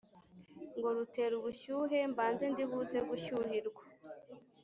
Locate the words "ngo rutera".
0.77-1.33